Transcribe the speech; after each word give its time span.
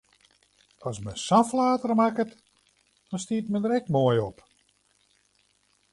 As 0.91 0.99
men 1.07 1.19
sa'n 1.23 1.45
flater 1.49 1.93
makket, 1.99 2.31
dan 3.09 3.23
stiet 3.25 3.51
men 3.53 3.63
der 3.67 3.77
ek 3.79 3.93
moai 3.97 4.17
op! 4.27 4.37